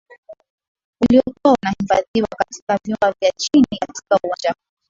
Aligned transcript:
waliokuwa 1.01 1.51
wanahifadhiwa 1.53 2.27
katika 2.37 2.79
vyumba 2.85 3.15
vya 3.21 3.31
chini 3.31 3.77
katika 3.79 4.19
uwanja 4.27 4.49
huo 4.53 4.61